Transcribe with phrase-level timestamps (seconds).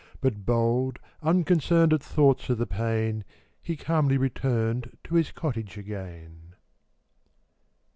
[0.19, 3.23] But bold, unconcern'd At thoughts of the pain,
[3.61, 6.55] He calmly return'd To his cottage again.